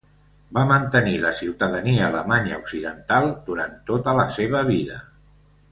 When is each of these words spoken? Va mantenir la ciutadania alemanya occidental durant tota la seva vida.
Va 0.57 0.61
mantenir 0.69 1.13
la 1.25 1.33
ciutadania 1.41 2.07
alemanya 2.07 2.59
occidental 2.63 3.29
durant 3.51 3.79
tota 3.91 4.21
la 4.23 4.27
seva 4.39 4.67
vida. 4.73 4.99